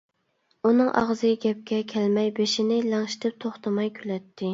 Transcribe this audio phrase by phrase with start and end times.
[0.69, 4.49] ئۇنىڭ ئاغزى گەپكە كەلمەي، بېشىنى لىڭشىتىپ توختىماي كۈلەتتى.